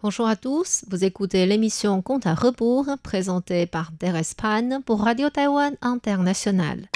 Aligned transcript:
Bonjour 0.00 0.28
à 0.28 0.36
tous, 0.36 0.84
vous 0.88 1.02
écoutez 1.02 1.44
l'émission 1.44 2.02
Compte 2.02 2.28
à 2.28 2.34
rebours 2.34 2.86
présentée 3.02 3.66
par 3.66 3.90
Pan 4.36 4.80
pour 4.86 5.02
Radio 5.02 5.28
Taïwan 5.28 5.76
International. 5.82 6.86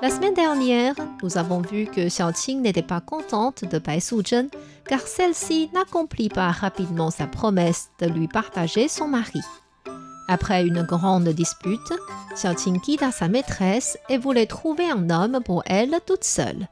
La 0.00 0.08
semaine 0.08 0.32
dernière, 0.32 0.94
nous 1.22 1.36
avons 1.36 1.60
vu 1.60 1.84
que 1.84 2.08
Xiaoqing 2.08 2.62
n'était 2.62 2.80
pas 2.80 3.02
contente 3.02 3.66
de 3.70 3.78
Bai 3.78 4.00
Suzhen 4.00 4.48
car 4.86 5.00
celle-ci 5.00 5.68
n'accomplit 5.74 6.30
pas 6.30 6.50
rapidement 6.50 7.10
sa 7.10 7.26
promesse 7.26 7.90
de 8.00 8.06
lui 8.06 8.28
partager 8.28 8.88
son 8.88 9.08
mari. 9.08 9.42
Après 10.28 10.66
une 10.66 10.82
grande 10.82 11.28
dispute, 11.28 11.92
Xiaoqing 12.34 12.80
quitta 12.80 13.10
sa 13.10 13.28
maîtresse 13.28 13.98
et 14.08 14.18
voulait 14.18 14.46
trouver 14.46 14.88
un 14.88 15.10
homme 15.10 15.40
pour 15.44 15.62
elle 15.66 16.00
toute 16.06 16.24
seule. 16.24 16.68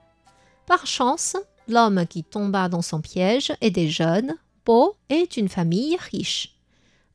Par 0.66 0.86
chance, 0.86 1.36
l'homme 1.68 2.06
qui 2.06 2.22
tomba 2.22 2.68
dans 2.68 2.82
son 2.82 3.00
piège 3.00 3.52
était 3.60 3.88
jeune, 3.88 4.34
beau 4.64 4.94
et 5.08 5.26
d'une 5.26 5.48
famille 5.48 5.96
riche. 6.10 6.54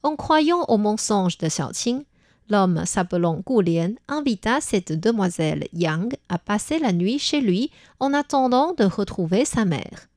En 0.03 0.15
croyant 0.15 0.65
au 0.67 0.77
mensonge 0.77 1.37
de 1.37 1.47
Xiaoqing, 1.47 2.03
l'homme 2.49 2.85
s'appelant 2.85 3.41
Gu 3.45 3.95
invita 4.07 4.61
cette 4.61 4.91
demoiselle 4.91 5.67
Yang 5.73 6.15
à 6.29 6.37
passer 6.37 6.79
la 6.79 6.91
nuit 6.91 7.17
chez 7.17 7.41
lui 7.41 7.71
en 7.99 8.13
attendant 8.13 8.73
de 8.73 8.83
retrouver 8.83 9.45
sa 9.45 9.65
mère. 9.65 10.07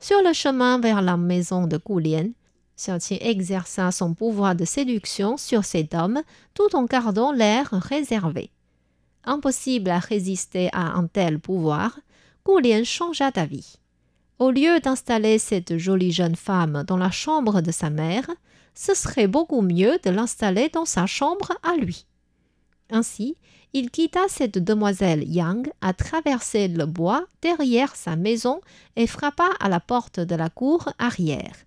Sur 0.00 0.22
le 0.22 0.32
chemin 0.32 0.78
vers 0.78 1.02
la 1.02 1.16
maison 1.16 1.66
de 1.66 1.78
Gu 1.78 2.34
Exerça 3.20 3.90
son 3.90 4.14
pouvoir 4.14 4.54
de 4.54 4.64
séduction 4.64 5.36
sur 5.36 5.64
cet 5.64 5.94
homme 5.94 6.22
tout 6.54 6.74
en 6.74 6.84
gardant 6.84 7.32
l'air 7.32 7.70
réservé. 7.70 8.50
Impossible 9.24 9.90
à 9.90 9.98
résister 9.98 10.68
à 10.72 10.92
un 10.92 11.06
tel 11.06 11.38
pouvoir, 11.40 11.98
Gu 12.44 12.84
changea 12.84 13.30
d'avis. 13.30 13.76
Au 14.38 14.50
lieu 14.50 14.78
d'installer 14.80 15.38
cette 15.38 15.78
jolie 15.78 16.12
jeune 16.12 16.36
femme 16.36 16.84
dans 16.86 16.98
la 16.98 17.10
chambre 17.10 17.60
de 17.60 17.72
sa 17.72 17.90
mère, 17.90 18.28
ce 18.74 18.94
serait 18.94 19.26
beaucoup 19.26 19.62
mieux 19.62 19.98
de 20.04 20.10
l'installer 20.10 20.68
dans 20.68 20.84
sa 20.84 21.06
chambre 21.06 21.52
à 21.62 21.74
lui. 21.76 22.06
Ainsi, 22.90 23.36
il 23.72 23.90
quitta 23.90 24.20
cette 24.28 24.58
demoiselle 24.58 25.24
Yang 25.26 25.70
à 25.80 25.92
traverser 25.92 26.68
le 26.68 26.86
bois 26.86 27.26
derrière 27.42 27.96
sa 27.96 28.14
maison 28.14 28.60
et 28.94 29.06
frappa 29.06 29.48
à 29.58 29.68
la 29.68 29.80
porte 29.80 30.20
de 30.20 30.34
la 30.34 30.50
cour 30.50 30.92
arrière. 30.98 31.65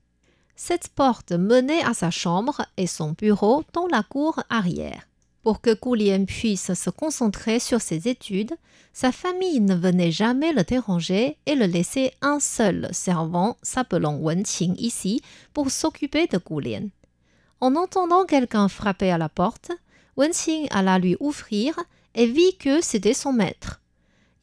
Cette 0.62 0.90
porte 0.90 1.32
menait 1.32 1.84
à 1.84 1.94
sa 1.94 2.12
chambre 2.12 2.66
et 2.76 2.86
son 2.86 3.14
bureau 3.14 3.64
dans 3.72 3.88
la 3.88 4.04
cour 4.04 4.44
arrière. 4.50 5.08
Pour 5.42 5.62
que 5.62 5.74
Kulien 5.74 6.26
puisse 6.26 6.74
se 6.74 6.90
concentrer 6.90 7.60
sur 7.60 7.80
ses 7.80 8.10
études, 8.10 8.54
sa 8.92 9.14
famille 9.14 9.62
ne 9.62 9.74
venait 9.74 10.12
jamais 10.12 10.52
le 10.52 10.66
déranger 10.66 11.38
et 11.46 11.56
le 11.56 11.66
laissait 11.66 12.12
un 12.22 12.42
seul 12.42 12.90
servant 12.92 13.56
s'appelant 13.64 14.18
Wenqing 14.18 14.76
ici 14.78 15.22
pour 15.54 15.72
s'occuper 15.72 16.28
de 16.28 16.38
Kulien. 16.38 16.90
En 17.62 17.78
entendant 17.78 18.26
quelqu'un 18.26 18.68
frapper 18.68 19.12
à 19.12 19.18
la 19.18 19.30
porte, 19.30 19.72
Wenqing 20.18 20.68
alla 20.72 21.00
lui 21.00 21.16
ouvrir 21.22 21.80
et 22.16 22.26
vit 22.26 22.58
que 22.58 22.82
c'était 22.82 23.14
son 23.14 23.32
maître. 23.32 23.80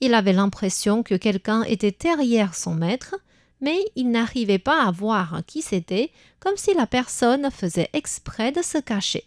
Il 0.00 0.14
avait 0.14 0.32
l'impression 0.32 1.02
que 1.02 1.14
quelqu'un 1.14 1.62
était 1.64 1.94
derrière 2.00 2.54
son 2.54 2.74
maître 2.74 3.16
mais 3.60 3.84
il 3.94 4.10
n'arrivait 4.10 4.58
pas 4.58 4.84
à 4.84 4.90
voir 4.90 5.40
qui 5.46 5.62
c'était, 5.62 6.10
comme 6.40 6.56
si 6.56 6.74
la 6.74 6.86
personne 6.86 7.50
faisait 7.50 7.90
exprès 7.92 8.52
de 8.52 8.62
se 8.62 8.78
cacher. 8.78 9.24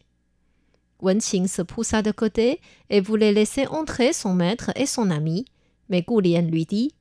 Wenqing 1.02 1.48
se 1.48 1.62
poussa 1.62 2.02
de 2.02 2.12
côté 2.12 2.60
et 2.90 3.02
voulait 3.02 3.32
laisser 3.32 3.68
entrer 3.68 4.14
son 4.14 4.34
maître 4.34 4.72
et 4.76 4.86
son 4.86 5.10
ami, 5.10 5.46
mais 5.90 6.04
Gu 6.04 6.22
lui 6.22 6.66
dit 6.66 6.94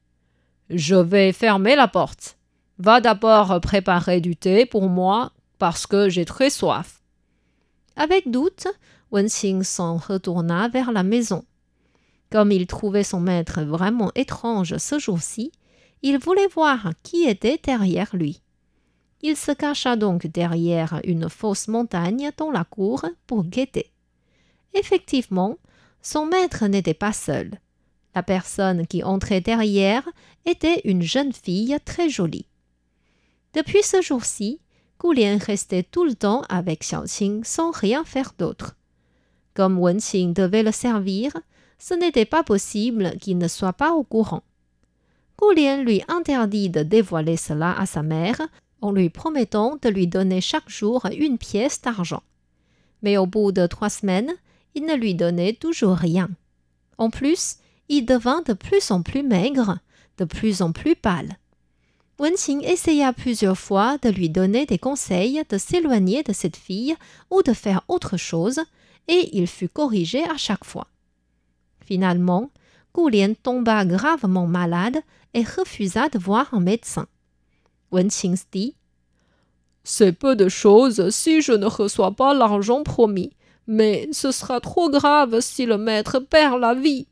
Je 0.70 0.94
vais 0.94 1.32
fermer 1.32 1.74
la 1.76 1.88
porte. 1.88 2.36
Va 2.78 3.00
d'abord 3.00 3.60
préparer 3.60 4.20
du 4.20 4.36
thé 4.36 4.66
pour 4.66 4.88
moi 4.88 5.32
parce 5.58 5.86
que 5.86 6.08
j'ai 6.08 6.24
très 6.24 6.48
soif. 6.48 7.02
Avec 7.96 8.30
doute, 8.30 8.68
Wenqing 9.10 9.64
s'en 9.64 9.96
retourna 9.96 10.68
vers 10.68 10.92
la 10.92 11.02
maison. 11.02 11.44
Comme 12.30 12.52
il 12.52 12.66
trouvait 12.66 13.02
son 13.02 13.20
maître 13.20 13.62
vraiment 13.62 14.12
étrange 14.14 14.76
ce 14.76 14.98
jour-ci, 14.98 15.50
il 16.02 16.18
voulait 16.18 16.48
voir 16.48 16.90
qui 17.02 17.24
était 17.24 17.60
derrière 17.62 18.14
lui. 18.14 18.42
Il 19.20 19.36
se 19.36 19.50
cacha 19.50 19.96
donc 19.96 20.26
derrière 20.26 21.00
une 21.04 21.28
fausse 21.28 21.68
montagne 21.68 22.30
dans 22.36 22.50
la 22.50 22.64
cour 22.64 23.04
pour 23.26 23.44
guetter. 23.44 23.90
Effectivement, 24.74 25.56
son 26.02 26.26
maître 26.26 26.66
n'était 26.66 26.94
pas 26.94 27.12
seul. 27.12 27.58
La 28.14 28.22
personne 28.22 28.86
qui 28.86 29.02
entrait 29.02 29.40
derrière 29.40 30.08
était 30.46 30.80
une 30.84 31.02
jeune 31.02 31.32
fille 31.32 31.76
très 31.84 32.08
jolie. 32.08 32.46
Depuis 33.54 33.82
ce 33.82 34.02
jour-ci, 34.02 34.60
Lian 35.02 35.38
restait 35.40 35.84
tout 35.84 36.04
le 36.04 36.14
temps 36.14 36.42
avec 36.48 36.80
Xiaoqing 36.80 37.44
sans 37.44 37.70
rien 37.70 38.04
faire 38.04 38.34
d'autre. 38.38 38.76
Comme 39.54 39.78
Wenqing 39.78 40.34
devait 40.34 40.62
le 40.62 40.72
servir, 40.72 41.32
ce 41.78 41.94
n'était 41.94 42.24
pas 42.24 42.42
possible 42.42 43.16
qu'il 43.20 43.38
ne 43.38 43.48
soit 43.48 43.72
pas 43.72 43.92
au 43.92 44.04
courant. 44.04 44.42
Lian 45.40 45.82
lui 45.82 46.02
interdit 46.08 46.68
de 46.68 46.82
dévoiler 46.82 47.36
cela 47.36 47.78
à 47.78 47.86
sa 47.86 48.02
mère 48.02 48.40
en 48.80 48.92
lui 48.92 49.10
promettant 49.10 49.78
de 49.80 49.88
lui 49.88 50.06
donner 50.06 50.40
chaque 50.40 50.68
jour 50.68 51.06
une 51.16 51.38
pièce 51.38 51.80
d'argent. 51.80 52.22
Mais 53.02 53.16
au 53.16 53.26
bout 53.26 53.52
de 53.52 53.66
trois 53.66 53.90
semaines, 53.90 54.32
il 54.74 54.84
ne 54.84 54.94
lui 54.94 55.14
donnait 55.14 55.52
toujours 55.52 55.96
rien. 55.96 56.28
En 56.98 57.10
plus, 57.10 57.56
il 57.88 58.04
devint 58.04 58.42
de 58.42 58.52
plus 58.52 58.90
en 58.90 59.02
plus 59.02 59.22
maigre, 59.22 59.78
de 60.18 60.24
plus 60.24 60.62
en 60.62 60.72
plus 60.72 60.96
pâle. 60.96 61.38
Wenqing 62.18 62.64
essaya 62.64 63.12
plusieurs 63.12 63.58
fois 63.58 63.96
de 63.98 64.08
lui 64.08 64.28
donner 64.28 64.66
des 64.66 64.78
conseils 64.78 65.42
de 65.48 65.56
s'éloigner 65.56 66.24
de 66.24 66.32
cette 66.32 66.56
fille 66.56 66.96
ou 67.30 67.42
de 67.42 67.52
faire 67.52 67.82
autre 67.86 68.16
chose, 68.16 68.60
et 69.06 69.30
il 69.32 69.46
fut 69.46 69.68
corrigé 69.68 70.24
à 70.24 70.36
chaque 70.36 70.64
fois. 70.64 70.88
Finalement, 71.86 72.50
Gu 72.94 73.10
tomba 73.42 73.84
gravement 73.84 74.46
malade 74.46 74.98
et 75.34 75.42
refusa 75.42 76.08
de 76.08 76.18
voir 76.18 76.52
un 76.52 76.60
médecin. 76.60 77.06
Wenqing 77.90 78.36
dit 78.52 78.74
C'est 79.84 80.12
peu 80.12 80.36
de 80.36 80.48
choses 80.48 81.10
si 81.10 81.40
je 81.40 81.52
ne 81.52 81.66
reçois 81.66 82.12
pas 82.12 82.34
l'argent 82.34 82.82
promis, 82.82 83.32
mais 83.66 84.08
ce 84.12 84.32
sera 84.32 84.60
trop 84.60 84.90
grave 84.90 85.40
si 85.40 85.66
le 85.66 85.78
maître 85.78 86.18
perd 86.18 86.60
la 86.60 86.74
vie. 86.74 87.06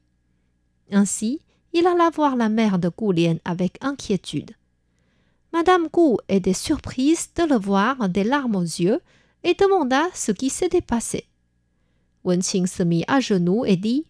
Ainsi, 0.91 1.41
il 1.72 1.86
alla 1.86 2.10
voir 2.10 2.36
la 2.36 2.48
mère 2.48 2.78
de 2.78 2.88
Gu 2.88 3.38
avec 3.44 3.78
inquiétude. 3.82 4.53
Madame 5.53 5.88
Gu 5.92 6.16
était 6.28 6.53
surprise 6.53 7.31
de 7.34 7.44
le 7.44 7.59
voir 7.59 8.09
des 8.09 8.25
larmes 8.25 8.56
aux 8.56 8.62
yeux 8.62 9.00
et 9.44 9.54
demanda 9.54 10.03
ce 10.15 10.32
qui 10.32 10.50
s'était 10.50 10.81
passé. 10.81 11.26
Wenqing 12.25 12.66
se 12.66 12.82
mit 12.82 13.04
à 13.06 13.20
genoux 13.20 13.65
et 13.65 13.76
dit 13.76 14.06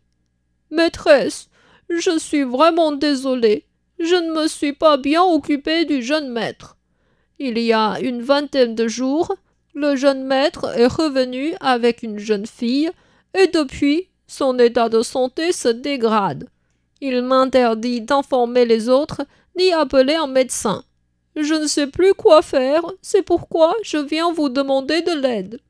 Maîtresse, 0.71 1.49
je 1.89 2.19
suis 2.19 2.43
vraiment 2.43 2.93
désolé. 2.93 3.65
Je 3.99 4.15
ne 4.15 4.33
me 4.33 4.47
suis 4.47 4.73
pas 4.73 4.97
bien 4.97 5.23
occupé 5.23 5.85
du 5.85 6.03
jeune 6.03 6.31
maître. 6.31 6.77
Il 7.39 7.59
y 7.59 7.73
a 7.73 7.99
une 8.01 8.23
vingtaine 8.23 8.75
de 8.75 8.89
jours, 8.89 9.35
le 9.75 9.97
jeune 9.97 10.25
maître 10.25 10.67
est 10.77 10.87
revenu 10.87 11.55
avec 11.61 12.03
une 12.03 12.19
jeune 12.19 12.47
fille, 12.47 12.91
et 13.35 13.47
depuis, 13.49 14.09
son 14.27 14.59
état 14.59 14.89
de 14.89 15.03
santé 15.03 15.53
se 15.53 15.69
dégrade. 15.69 16.49
Il 17.01 17.23
m'interdit 17.23 18.01
d'informer 18.01 18.65
les 18.65 18.89
autres 18.89 19.23
ni 19.59 19.73
appeler 19.73 20.15
un 20.15 20.27
médecin. 20.27 20.83
Je 21.37 21.55
ne 21.55 21.67
sais 21.67 21.87
plus 21.87 22.15
quoi 22.15 22.41
faire, 22.41 22.83
c'est 23.03 23.23
pourquoi 23.23 23.75
je 23.83 23.99
viens 23.99 24.33
vous 24.33 24.49
demander 24.49 25.03
de 25.03 25.13
l'aide. 25.13 25.61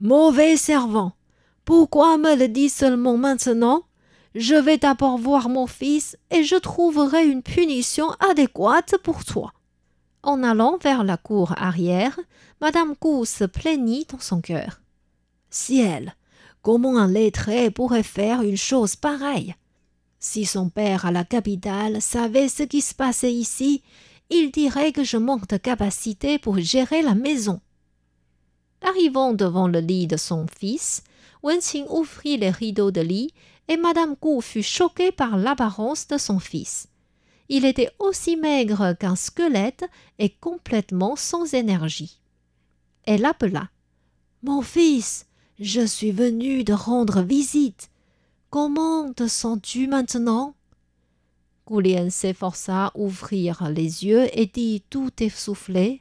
Mauvais 0.00 0.56
servant. 0.56 1.12
Pourquoi 1.66 2.16
me 2.16 2.34
le 2.36 2.48
dit 2.48 2.70
seulement 2.70 3.16
maintenant 3.16 3.84
je 4.34 4.54
vais 4.54 4.78
d'abord 4.78 5.18
voir 5.18 5.48
mon 5.48 5.66
fils 5.66 6.16
et 6.30 6.42
je 6.42 6.56
trouverai 6.56 7.26
une 7.26 7.42
punition 7.42 8.10
adéquate 8.30 8.96
pour 9.02 9.24
toi. 9.24 9.52
En 10.22 10.42
allant 10.42 10.78
vers 10.78 11.04
la 11.04 11.16
cour 11.16 11.54
arrière, 11.56 12.18
Madame 12.60 12.94
Gu 13.00 13.26
se 13.26 13.44
plaignit 13.44 14.06
dans 14.10 14.20
son 14.20 14.40
cœur. 14.40 14.80
Ciel, 15.50 16.16
comment 16.62 16.96
un 16.96 17.08
lettré 17.08 17.70
pourrait 17.70 18.02
faire 18.02 18.42
une 18.42 18.56
chose 18.56 18.96
pareille? 18.96 19.54
Si 20.18 20.46
son 20.46 20.70
père 20.70 21.04
à 21.04 21.12
la 21.12 21.24
capitale 21.24 22.00
savait 22.00 22.48
ce 22.48 22.62
qui 22.62 22.80
se 22.80 22.94
passait 22.94 23.34
ici, 23.34 23.82
il 24.30 24.50
dirait 24.50 24.92
que 24.92 25.04
je 25.04 25.18
manque 25.18 25.46
de 25.46 25.58
capacité 25.58 26.38
pour 26.38 26.58
gérer 26.58 27.02
la 27.02 27.14
maison. 27.14 27.60
Arrivant 28.80 29.34
devant 29.34 29.68
le 29.68 29.80
lit 29.80 30.06
de 30.06 30.16
son 30.16 30.46
fils, 30.58 31.04
Wenqing 31.44 31.84
ouvrit 31.90 32.38
les 32.38 32.48
rideaux 32.48 32.90
de 32.90 33.02
lit 33.02 33.30
et 33.68 33.76
Madame 33.76 34.16
Gu 34.20 34.40
fut 34.40 34.62
choquée 34.62 35.12
par 35.12 35.36
l'apparence 35.36 36.08
de 36.08 36.16
son 36.16 36.38
fils. 36.38 36.88
Il 37.50 37.66
était 37.66 37.90
aussi 37.98 38.36
maigre 38.36 38.94
qu'un 38.94 39.14
squelette 39.14 39.84
et 40.18 40.30
complètement 40.30 41.16
sans 41.16 41.52
énergie. 41.52 42.18
Elle 43.04 43.26
appela. 43.26 43.68
Mon 44.42 44.62
fils, 44.62 45.26
je 45.60 45.84
suis 45.84 46.12
venue 46.12 46.64
de 46.64 46.72
rendre 46.72 47.20
visite. 47.20 47.90
Comment 48.48 49.12
te 49.12 49.28
sens-tu 49.28 49.86
maintenant? 49.86 50.54
Goulien 51.66 52.08
s'efforça 52.08 52.90
ouvrir 52.94 53.68
les 53.68 54.06
yeux 54.06 54.28
et 54.32 54.46
dit 54.46 54.82
tout 54.88 55.10
essoufflé 55.20 56.00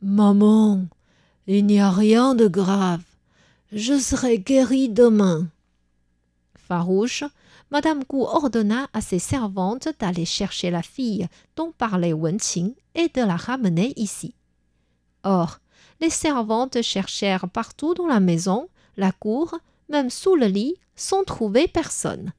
Maman, 0.00 0.86
il 1.46 1.66
n'y 1.66 1.80
a 1.80 1.90
rien 1.90 2.34
de 2.34 2.48
grave. 2.48 3.02
Je 3.72 3.98
serai 3.98 4.38
guérie 4.38 4.88
demain. 4.88 5.48
Farouche, 6.56 7.24
Madame 7.70 8.02
Gu 8.08 8.22
ordonna 8.22 8.88
à 8.94 9.02
ses 9.02 9.18
servantes 9.18 9.88
d'aller 10.00 10.24
chercher 10.24 10.70
la 10.70 10.82
fille 10.82 11.28
dont 11.54 11.72
parlait 11.76 12.14
Wen 12.14 12.38
Qing 12.38 12.72
et 12.94 13.08
de 13.08 13.20
la 13.20 13.36
ramener 13.36 13.92
ici. 13.96 14.34
Or, 15.22 15.58
les 16.00 16.08
servantes 16.08 16.80
cherchèrent 16.80 17.46
partout 17.46 17.92
dans 17.92 18.06
la 18.06 18.20
maison, 18.20 18.70
la 18.96 19.12
cour, 19.12 19.58
même 19.90 20.08
sous 20.08 20.34
le 20.34 20.46
lit, 20.46 20.76
sans 20.96 21.24
trouver 21.24 21.68
personne. 21.68 22.32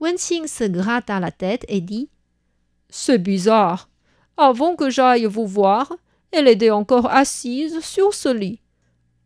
Wen 0.00 0.16
Qing 0.16 0.48
se 0.48 0.64
gratta 0.64 1.20
la 1.20 1.30
tête 1.30 1.64
et 1.68 1.80
dit 1.80 2.08
C'est 2.88 3.18
bizarre. 3.18 3.88
Avant 4.36 4.74
que 4.74 4.90
j'aille 4.90 5.26
vous 5.26 5.46
voir, 5.46 5.92
elle 6.32 6.48
était 6.48 6.70
encore 6.70 7.06
assise 7.06 7.78
sur 7.78 8.12
ce 8.12 8.28
lit. 8.28 8.60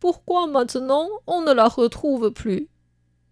Pourquoi 0.01 0.47
maintenant 0.47 1.07
on 1.27 1.41
ne 1.41 1.53
la 1.53 1.67
retrouve 1.67 2.31
plus? 2.31 2.67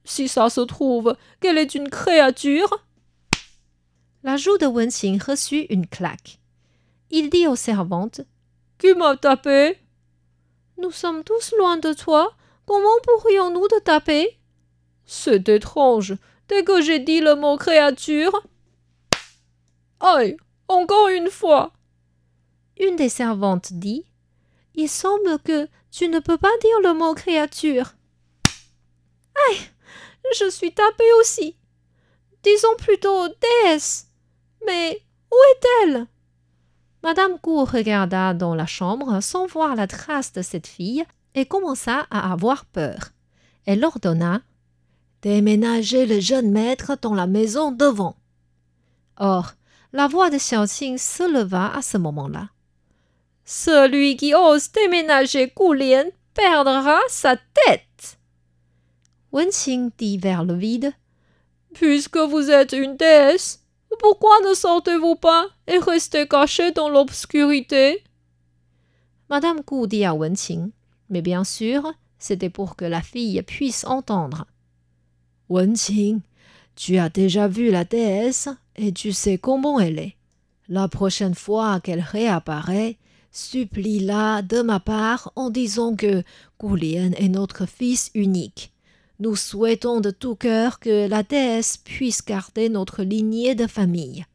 Si 0.06 0.28
ça 0.28 0.52
se 0.52 0.62
trouve 0.62 1.16
qu'elle 1.42 1.58
est 1.58 1.74
une 1.74 1.90
créature. 1.90 2.86
La 4.22 4.38
joue 4.38 4.58
de 4.60 4.68
Wenxing 4.68 5.20
reçut 5.20 5.66
une 5.72 5.88
claque. 5.88 6.40
Il 7.10 7.32
dit 7.32 7.48
aux 7.48 7.56
servantes 7.56 8.22
Qui 8.78 8.94
m'a 8.94 9.18
tapé? 9.18 9.80
Nous 10.78 10.92
sommes 10.92 11.24
tous 11.24 11.56
loin 11.58 11.78
de 11.78 11.92
toi. 11.94 12.34
Comment 12.68 13.00
pourrions-nous 13.04 13.68
te 13.68 13.80
taper? 13.80 14.40
C'est 15.08 15.50
étrange. 15.50 16.16
Dès 16.50 16.64
que 16.64 16.84
j'ai 16.84 17.00
dit 17.00 17.20
le 17.20 17.34
mot 17.34 17.58
créature. 17.58 18.44
Aïe 20.02 20.38
Encore 20.68 21.08
une 21.08 21.32
fois 21.32 21.74
Une 22.80 22.96
des 22.96 23.10
servantes 23.10 23.74
dit 23.74 24.06
Il 24.76 24.88
semble 24.88 25.40
que 25.40 25.68
tu 25.92 26.08
ne 26.08 26.20
peux 26.20 26.38
pas 26.38 26.56
dire 26.62 26.80
le 26.84 26.94
mot 26.94 27.14
créature. 27.14 27.94
Aïe 29.50 29.60
je 30.36 30.50
suis 30.50 30.74
tapée 30.74 31.12
aussi. 31.20 31.56
Disons 32.44 32.76
plutôt 32.78 33.28
déesse. 33.28 34.08
Mais 34.66 35.02
où 35.32 35.36
est-elle? 35.52 36.08
Madame 37.04 37.40
Cour 37.40 37.72
regarda 37.72 38.34
dans 38.34 38.56
la 38.56 38.66
chambre 38.66 39.22
sans 39.22 39.48
voir 39.48 39.76
la 39.76 39.88
trace 39.88 40.34
de 40.34 40.42
cette 40.42 40.68
fille 40.68 41.06
et 41.36 41.46
commença 41.46 42.08
à 42.12 42.32
avoir 42.32 42.66
peur. 42.66 43.12
Elle 43.66 43.84
ordonna 43.86 44.42
Déménager 45.22 46.06
le 46.06 46.22
jeune 46.22 46.50
maître 46.50 46.98
dans 47.02 47.14
la 47.14 47.28
maison 47.28 47.72
devant. 47.72 48.16
Or, 49.18 49.54
la 49.92 50.08
voix 50.08 50.30
de 50.30 50.38
Xiaoqing 50.38 50.98
se 50.98 51.24
leva 51.30 51.74
à 51.76 51.82
ce 51.82 51.98
moment-là. 51.98 52.50
Celui 53.52 54.16
qui 54.16 54.36
ose 54.36 54.72
déménager 54.72 55.52
Goulien 55.58 56.06
perdra 56.36 57.00
sa 57.08 57.36
tête. 57.36 58.20
Wenxing 59.32 59.90
dit 59.98 60.20
vers 60.20 60.44
le 60.44 60.54
vide. 60.54 60.94
Puisque 61.74 62.18
vous 62.20 62.52
êtes 62.52 62.74
une 62.74 62.96
déesse, 62.96 63.66
pourquoi 63.98 64.40
ne 64.48 64.54
sortez-vous 64.54 65.16
pas 65.16 65.48
et 65.66 65.80
restez 65.80 66.28
cachée 66.28 66.74
dans 66.74 66.90
l'obscurité? 66.90 68.04
Madame 69.32 69.62
Gu 69.66 69.88
dit 69.88 70.06
à 70.06 70.14
Wenqing, 70.14 70.70
mais 71.10 71.24
bien 71.24 71.44
sûr, 71.44 71.92
c'était 72.20 72.52
pour 72.52 72.76
que 72.76 72.86
la 72.86 73.02
fille 73.02 73.42
puisse 73.42 73.84
entendre. 73.84 74.46
Wenqing, 75.50 76.22
tu 76.76 77.00
as 77.00 77.10
déjà 77.10 77.48
vu 77.48 77.72
la 77.72 77.84
déesse 77.84 78.48
et 78.76 78.94
tu 78.94 79.12
sais 79.12 79.40
comment 79.40 79.80
elle 79.80 79.98
est. 79.98 80.18
La 80.68 80.88
prochaine 80.88 81.34
fois 81.34 81.80
qu'elle 81.80 82.02
réapparaît, 82.02 82.99
supplie-la 83.32 84.42
de 84.42 84.62
ma 84.62 84.80
part 84.80 85.32
en 85.36 85.50
disant 85.50 85.96
que 85.96 86.24
Gulien 86.60 87.12
est 87.14 87.30
notre 87.30 87.66
fils 87.66 88.12
unique 88.14 88.74
nous 89.20 89.36
souhaitons 89.36 90.00
de 90.00 90.12
tout 90.12 90.36
cœur 90.36 90.80
que 90.80 91.08
la 91.08 91.24
déesse 91.24 91.76
puisse 91.78 92.24
garder 92.24 92.70
notre 92.70 93.04
lignée 93.04 93.54
de 93.54 93.68
famille. 93.68 94.26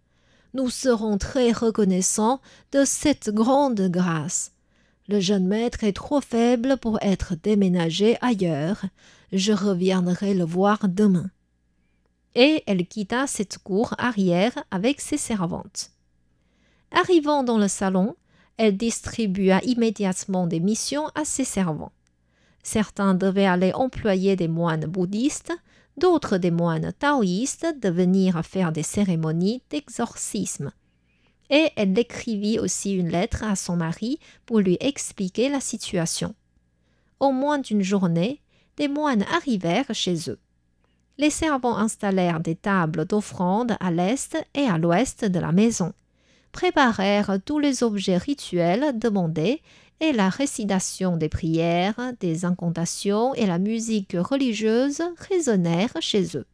Nous 0.53 0.69
serons 0.69 1.17
très 1.17 1.53
reconnaissants 1.53 2.41
de 2.73 2.85
cette 2.85 3.31
grande 3.31 3.81
grâce. 3.81 4.53
Le 5.09 5.21
jeune 5.21 5.47
maître 5.47 5.85
est 5.85 5.95
trop 5.95 6.21
faible 6.21 6.77
pour 6.77 6.99
être 7.03 7.35
déménagé 7.43 8.19
ailleurs. 8.21 8.85
Je 9.33 9.53
reviendrai 9.53 10.35
le 10.35 10.45
voir 10.45 10.87
demain. 10.89 11.31
Et 12.35 12.63
elle 12.67 12.87
quitta 12.87 13.27
cette 13.27 13.59
cour 13.59 13.95
arrière 13.97 14.53
avec 14.71 15.01
ses 15.01 15.19
servantes. 15.19 15.93
Arrivant 16.91 17.43
dans 17.43 17.59
le 17.59 17.69
salon, 17.69 18.17
elle 18.57 18.77
distribua 18.77 19.61
immédiatement 19.65 20.47
des 20.47 20.61
missions 20.61 21.09
à 21.15 21.25
ses 21.25 21.45
servants. 21.45 21.93
Certains 22.63 23.15
devaient 23.15 23.47
aller 23.47 23.73
employer 23.73 24.37
des 24.37 24.49
moines 24.49 24.87
bouddhistes, 24.87 25.53
d'autres 25.97 26.39
des 26.39 26.51
moines 26.51 26.93
taoïstes 26.99 27.67
de 27.81 27.91
venir 27.91 28.43
faire 28.45 28.73
des 28.73 28.83
cérémonies 28.83 29.63
d'exorcisme. 29.71 30.73
Et 31.51 31.69
elle 31.77 31.99
écrivit 31.99 32.59
aussi 32.59 32.95
une 32.95 33.11
lettre 33.11 33.45
à 33.45 33.55
son 33.55 33.77
mari 33.77 34.19
pour 34.47 34.61
lui 34.61 34.79
expliquer 34.81 35.49
la 35.49 35.61
situation. 35.61 36.35
Au 37.21 37.33
moins 37.33 37.59
d'une 37.59 37.83
journée, 37.83 38.41
des 38.77 38.89
moines 38.89 39.25
arrivèrent 39.33 39.93
chez 39.95 40.31
eux. 40.31 40.39
Les 41.19 41.31
servants 41.31 41.77
installèrent 41.77 42.41
des 42.41 42.57
tables 42.57 43.05
d'offrande 43.05 43.77
à 43.79 43.91
l'est 43.91 44.37
et 44.55 44.67
à 44.67 44.79
l'ouest 44.79 45.25
de 45.25 45.39
la 45.39 45.53
maison, 45.53 45.93
préparèrent 46.55 47.39
tous 47.45 47.59
les 47.59 47.83
objets 47.83 48.17
rituels 48.17 48.97
demandés 48.97 49.61
et 49.99 50.13
la 50.13 50.29
récitation 50.29 51.17
des 51.17 51.29
prières, 51.29 52.13
des 52.21 52.45
incantations 52.45 53.35
et 53.35 53.45
la 53.45 53.59
musique 53.59 54.17
religieuse 54.17 55.03
résonnèrent 55.29 55.97
chez 56.01 56.37
eux. 56.37 56.47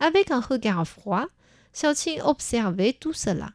Avec 0.00 0.30
un 0.30 0.40
regard 0.40 0.86
froid, 0.86 1.26
Xiaoqing 1.72 2.20
observait 2.20 2.92
tout 2.92 3.14
cela. 3.14 3.48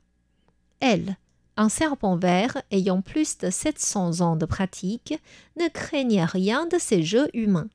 Elle, 0.80 1.16
un 1.58 1.70
serpent 1.70 2.18
vert 2.18 2.58
ayant 2.72 3.02
plus 3.02 3.38
de 3.38 3.52
700 3.52 4.22
ans 4.22 4.36
de 4.36 4.46
pratique, 4.46 5.14
ne 5.60 5.68
craignait 5.68 6.26
rien 6.26 6.66
de 6.66 6.80
ces 6.80 7.04
jeux 7.04 7.30
humains. 7.34 7.70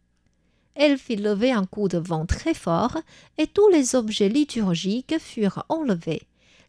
Elle 0.75 0.99
fit 0.99 1.17
lever 1.17 1.53
un 1.53 1.67
coup 1.67 1.87
de 1.87 1.99
vent 1.99 2.27
très 2.27 2.55
fort 2.55 2.99
et 3.39 3.47
tous 3.47 3.69
les 3.69 3.95
objets 3.95 4.29
liturgiques 4.29 5.19
furent 5.21 5.65
enlevés 5.69 6.23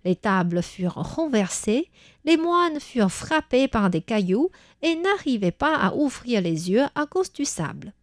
les 0.04 0.16
tables 0.16 0.64
furent 0.64 0.96
renversées, 0.96 1.90
les 2.26 2.38
moines 2.38 2.80
furent 2.80 3.12
frappés 3.12 3.68
par 3.68 3.90
des 3.90 4.02
cailloux 4.02 4.50
et 4.82 4.96
n'arrivaient 4.96 5.52
pas 5.52 5.76
à 5.76 5.94
ouvrir 5.94 6.42
les 6.42 6.72
yeux 6.72 6.86
à 6.96 7.06
cause 7.06 7.32
du 7.32 7.46
sable. 7.46 7.94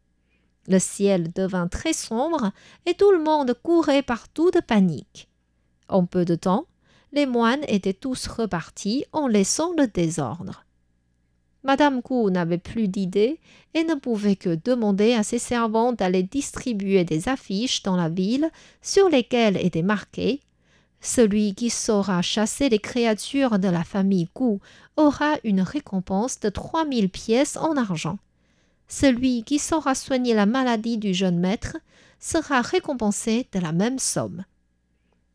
Le 0.68 0.78
ciel 0.78 1.32
devint 1.32 1.68
très 1.68 1.92
sombre 1.92 2.52
et 2.86 2.94
tout 2.94 3.10
le 3.10 3.22
monde 3.22 3.54
courait 3.62 4.02
partout 4.02 4.50
de 4.50 4.60
panique. 4.60 5.28
En 5.88 6.04
peu 6.04 6.24
de 6.24 6.34
temps, 6.34 6.66
les 7.12 7.26
moines 7.26 7.64
étaient 7.68 7.94
tous 7.94 8.26
repartis 8.26 9.04
en 9.12 9.26
laissant 9.26 9.72
le 9.78 9.86
désordre. 9.86 10.64
Madame 11.64 12.00
Gu 12.00 12.30
n'avait 12.30 12.58
plus 12.58 12.86
d'idées 12.86 13.40
et 13.74 13.84
ne 13.84 13.94
pouvait 13.94 14.36
que 14.36 14.54
demander 14.62 15.14
à 15.14 15.22
ses 15.22 15.38
servants 15.38 15.92
d'aller 15.92 16.22
distribuer 16.22 17.04
des 17.04 17.28
affiches 17.28 17.82
dans 17.82 17.96
la 17.96 18.08
ville 18.08 18.50
sur 18.80 19.08
lesquelles 19.08 19.56
étaient 19.56 19.82
marqués 19.82 20.40
celui 21.00 21.54
qui 21.54 21.70
saura 21.70 22.22
chasser 22.22 22.68
les 22.68 22.78
créatures 22.78 23.58
de 23.58 23.68
la 23.68 23.84
famille 23.84 24.28
Gu 24.34 24.58
aura 24.96 25.36
une 25.44 25.60
récompense 25.60 26.40
de 26.40 26.48
trois 26.48 26.84
mille 26.84 27.08
pièces 27.08 27.56
en 27.56 27.76
argent. 27.76 28.18
Celui 28.88 29.44
qui 29.44 29.58
saura 29.58 29.94
soigner 29.94 30.34
la 30.34 30.46
maladie 30.46 30.98
du 30.98 31.14
jeune 31.14 31.38
maître 31.38 31.76
sera 32.18 32.62
récompensé 32.62 33.46
de 33.52 33.60
la 33.60 33.72
même 33.72 33.98
somme. 33.98 34.44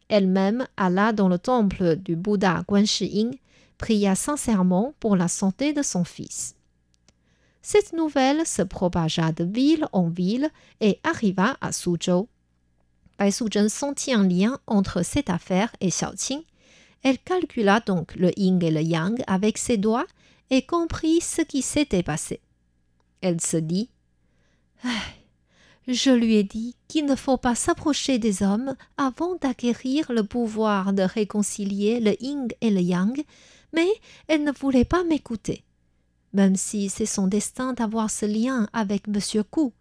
Elle-même 0.09 0.67
alla 0.75 1.13
dans 1.13 1.29
le 1.29 1.39
temple 1.39 1.95
du 1.95 2.15
Bouddha 2.15 2.63
Guanshi 2.67 3.39
pria 3.77 4.15
sincèrement 4.15 4.93
pour 4.99 5.15
la 5.15 5.27
santé 5.27 5.73
de 5.73 5.81
son 5.81 6.03
fils. 6.03 6.55
Cette 7.61 7.93
nouvelle 7.93 8.45
se 8.45 8.61
propagea 8.61 9.31
de 9.31 9.45
ville 9.45 9.87
en 9.93 10.09
ville 10.09 10.49
et 10.81 10.99
arriva 11.03 11.57
à 11.61 11.71
Suzhou. 11.71 12.27
Bai 13.19 13.31
sentit 13.31 14.13
un 14.13 14.27
lien 14.27 14.59
entre 14.67 15.03
cette 15.03 15.29
affaire 15.29 15.71
et 15.81 15.89
Xiaoqing. 15.89 16.41
Elle 17.03 17.19
calcula 17.19 17.79
donc 17.81 18.15
le 18.15 18.31
yin 18.39 18.61
et 18.61 18.71
le 18.71 18.81
yang 18.81 19.21
avec 19.27 19.57
ses 19.57 19.77
doigts 19.77 20.07
et 20.49 20.65
comprit 20.65 21.21
ce 21.21 21.41
qui 21.41 21.61
s'était 21.61 22.03
passé. 22.03 22.39
Elle 23.21 23.41
se 23.41 23.57
dit 23.57 23.89
Je 25.87 26.11
lui 26.11 26.35
ai 26.35 26.43
dit 26.43 26.75
qu'il 26.87 27.05
ne 27.05 27.15
faut 27.15 27.37
pas 27.37 27.55
s'approcher 27.55 28.19
des 28.19 28.41
hommes 28.41 28.75
avant 28.97 29.35
d'acquérir 29.35 30.11
le 30.11 30.23
pouvoir 30.23 30.93
de 30.93 31.03
réconcilier 31.03 31.99
le 31.99 32.21
yin 32.23 32.47
et 32.61 32.69
le 32.69 32.81
yang, 32.81 33.23
mais 33.73 33.87
elle 34.27 34.43
ne 34.43 34.51
voulait 34.51 34.85
pas 34.85 35.03
m'écouter. 35.03 35.63
Même 36.33 36.55
si 36.55 36.89
c'est 36.89 37.05
son 37.05 37.27
destin 37.27 37.73
d'avoir 37.73 38.09
ce 38.09 38.25
lien 38.25 38.67
avec 38.73 39.07
M. 39.07 39.43
Ku, 39.51 39.71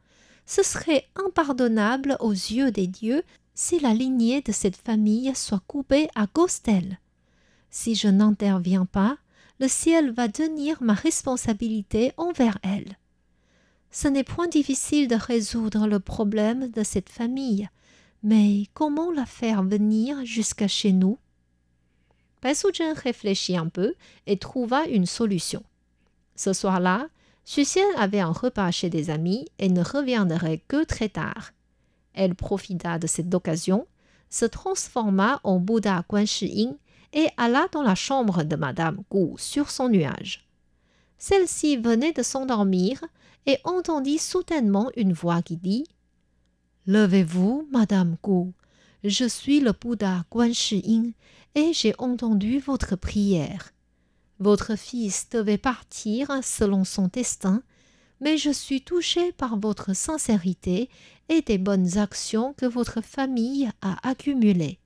ce 0.46 0.62
serait 0.62 1.08
impardonnable 1.16 2.16
aux 2.20 2.32
yeux 2.32 2.70
des 2.70 2.86
dieux 2.86 3.22
si 3.54 3.78
la 3.78 3.94
lignée 3.94 4.40
de 4.40 4.52
cette 4.52 4.76
famille 4.76 5.34
soit 5.34 5.62
coupée 5.66 6.08
à 6.14 6.26
cause 6.26 6.62
d'elle. 6.62 6.98
Si 7.70 7.94
je 7.94 8.08
n'interviens 8.08 8.86
pas, 8.86 9.18
le 9.60 9.68
ciel 9.68 10.12
va 10.12 10.28
tenir 10.28 10.82
ma 10.82 10.94
responsabilité 10.94 12.12
envers 12.16 12.58
elle. 12.62 12.98
Ce 13.90 14.08
n'est 14.08 14.24
point 14.24 14.48
difficile 14.48 15.06
de 15.06 15.14
résoudre 15.14 15.86
le 15.86 16.00
problème 16.00 16.70
de 16.70 16.82
cette 16.82 17.10
famille, 17.10 17.68
mais 18.22 18.64
comment 18.74 19.10
la 19.10 19.26
faire 19.26 19.62
venir 19.62 20.24
jusqu'à 20.24 20.68
chez 20.68 20.92
nous? 20.92 21.18
Bai 22.42 22.54
réfléchit 22.96 23.56
un 23.56 23.68
peu 23.68 23.94
et 24.26 24.38
trouva 24.38 24.86
une 24.86 25.06
solution. 25.06 25.62
Ce 26.34 26.52
soir-là, 26.52 27.08
Xuxian 27.44 27.88
avait 27.96 28.20
un 28.20 28.32
repas 28.32 28.70
chez 28.70 28.88
des 28.88 29.10
amis 29.10 29.46
et 29.58 29.68
ne 29.68 29.82
reviendrait 29.82 30.62
que 30.68 30.84
très 30.84 31.08
tard. 31.08 31.52
Elle 32.14 32.34
profita 32.34 32.98
de 32.98 33.06
cette 33.06 33.34
occasion, 33.34 33.86
se 34.30 34.44
transforma 34.44 35.40
en 35.44 35.58
Bouddha 35.58 36.04
Guan 36.08 36.26
Shi 36.26 36.68
et 37.12 37.28
alla 37.36 37.68
dans 37.72 37.82
la 37.82 37.94
chambre 37.94 38.44
de 38.44 38.56
Madame 38.56 39.02
Gu 39.10 39.34
sur 39.36 39.70
son 39.70 39.88
nuage. 39.88 40.48
Celle-ci 41.18 41.76
venait 41.76 42.12
de 42.12 42.22
s'endormir 42.22 43.04
et 43.46 43.58
entendit 43.64 44.18
soudainement 44.18 44.90
une 44.96 45.12
voix 45.12 45.42
qui 45.42 45.56
dit 45.56 45.84
Levez-vous, 46.86 47.68
Madame 47.70 48.16
Gu, 48.24 48.52
je 49.04 49.24
suis 49.24 49.60
le 49.60 49.72
Bouddha 49.72 50.24
Guan 50.30 50.52
Shi 50.54 51.14
et 51.54 51.72
j'ai 51.72 51.94
entendu 51.98 52.58
votre 52.58 52.96
prière. 52.96 53.72
Votre 54.42 54.74
fils 54.74 55.28
devait 55.30 55.56
partir 55.56 56.28
selon 56.42 56.82
son 56.82 57.06
destin, 57.06 57.62
mais 58.20 58.36
je 58.36 58.50
suis 58.50 58.82
touché 58.82 59.30
par 59.30 59.56
votre 59.56 59.94
sincérité 59.94 60.90
et 61.28 61.42
des 61.42 61.58
bonnes 61.58 61.96
actions 61.96 62.52
que 62.54 62.66
votre 62.66 63.02
famille 63.02 63.70
a 63.82 63.96
accumulées. 64.02 64.80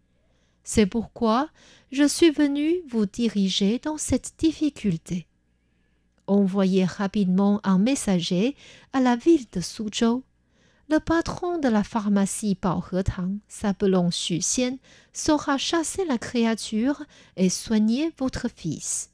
C'est 0.63 0.85
pourquoi 0.85 1.49
je 1.91 2.07
suis 2.07 2.31
venu 2.31 2.83
vous 2.87 3.07
diriger 3.07 3.79
dans 3.79 3.97
cette 3.97 4.35
difficulté. 4.37 5.27
Envoyez 6.27 6.85
rapidement 6.85 7.63
un 7.65 7.79
messager 7.79 8.57
à 8.93 9.01
la 9.01 9.17
ville 9.17 9.47
de 9.53 9.63
Suzhou. 9.63 10.23
Le 10.91 10.99
patron 10.99 11.57
de 11.57 11.69
la 11.69 11.83
pharmacie 11.83 12.59
Baohetang, 12.61 13.39
s'appelant 13.49 14.11
Xu 14.11 14.37
Xian, 14.37 14.77
saura 15.15 15.57
chasser 15.57 16.05
la 16.05 16.19
créature 16.19 17.03
et 17.39 17.49
soigner 17.49 18.13
votre 18.19 18.49
fils. 18.55 19.13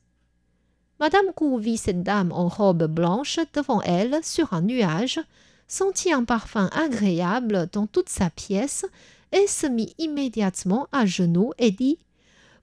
Madame 1.02 1.32
Gu 1.36 1.58
vit 1.58 1.78
cette 1.78 2.04
dame 2.04 2.30
en 2.30 2.46
robe 2.46 2.84
blanche 2.84 3.40
devant 3.54 3.82
elle 3.82 4.20
sur 4.22 4.52
un 4.52 4.60
nuage, 4.60 5.18
sentit 5.66 6.12
un 6.12 6.22
parfum 6.22 6.70
agréable 6.72 7.68
dans 7.72 7.88
toute 7.88 8.08
sa 8.08 8.30
pièce 8.30 8.86
et 9.32 9.48
se 9.48 9.66
mit 9.66 9.96
immédiatement 9.98 10.86
à 10.92 11.04
genoux 11.04 11.54
et 11.58 11.72
dit 11.72 11.98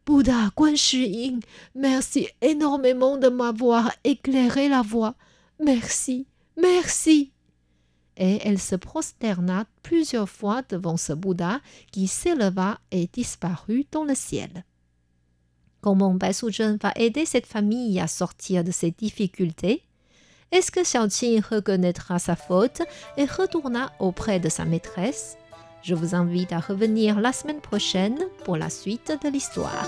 Bouddha 0.05 0.51
Guan 0.55 0.75
merci 1.75 2.29
énormément 2.39 3.17
de 3.17 3.27
m'avoir 3.27 3.91
éclairé 4.05 4.69
la 4.69 4.83
voie. 4.83 5.15
Merci, 5.61 6.25
merci. 6.55 7.33
Et 8.15 8.39
elle 8.45 8.59
se 8.59 8.77
prosterna 8.77 9.65
plusieurs 9.83 10.29
fois 10.29 10.61
devant 10.69 10.95
ce 10.95 11.11
Bouddha 11.11 11.59
qui 11.91 12.07
s'éleva 12.07 12.79
et 12.91 13.09
disparut 13.11 13.85
dans 13.91 14.05
le 14.05 14.15
ciel. 14.15 14.63
Comment 15.81 16.13
Bai 16.13 16.33
Suzhen 16.33 16.77
va 16.81 16.91
aider 16.95 17.25
cette 17.25 17.45
famille 17.45 17.99
à 17.99 18.07
sortir 18.07 18.63
de 18.63 18.71
ses 18.71 18.91
difficultés? 18.91 19.81
Est-ce 20.51 20.71
que 20.71 20.81
Xiaoqing 20.81 21.41
reconnaîtra 21.41 22.19
sa 22.19 22.35
faute 22.35 22.81
et 23.17 23.25
retourna 23.25 23.91
auprès 23.99 24.39
de 24.39 24.49
sa 24.49 24.65
maîtresse? 24.65 25.37
Je 25.81 25.95
vous 25.95 26.15
invite 26.15 26.51
à 26.51 26.59
revenir 26.59 27.21
la 27.21 27.31
semaine 27.31 27.61
prochaine 27.61 28.19
pour 28.43 28.57
la 28.57 28.69
suite 28.69 29.17
de 29.23 29.29
l'histoire. 29.29 29.87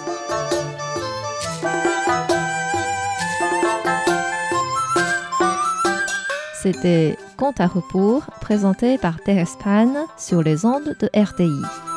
C'était 6.62 7.18
Conte 7.38 7.60
à 7.60 7.68
rebours 7.68 8.24
présenté 8.40 8.98
par 8.98 9.20
Thérèse 9.22 9.58
Pan 9.62 10.08
sur 10.18 10.42
les 10.42 10.64
ondes 10.64 10.96
de 11.00 11.10
RTI. 11.14 11.91